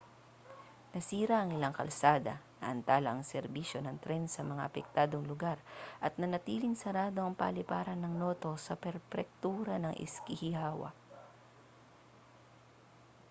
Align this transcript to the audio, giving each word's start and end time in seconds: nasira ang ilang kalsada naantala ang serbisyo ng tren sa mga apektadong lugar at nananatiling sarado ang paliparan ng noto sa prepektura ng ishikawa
nasira 0.97 1.35
ang 1.45 1.49
ilang 1.57 1.75
kalsada 1.79 2.35
naantala 2.57 3.09
ang 3.13 3.21
serbisyo 3.31 3.79
ng 3.85 3.97
tren 4.03 4.23
sa 4.29 4.41
mga 4.51 4.65
apektadong 4.69 5.21
lugar 5.31 5.57
at 6.05 6.13
nananatiling 6.17 6.73
sarado 6.81 7.19
ang 7.23 7.33
paliparan 7.41 7.99
ng 8.01 8.13
noto 8.23 8.51
sa 8.65 8.73
prepektura 8.83 9.75
ng 9.79 9.93
ishikawa 10.05 10.89